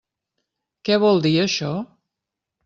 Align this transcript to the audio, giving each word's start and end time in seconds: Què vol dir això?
Què 0.89 0.97
vol 1.03 1.21
dir 1.27 1.33
això? 1.43 1.71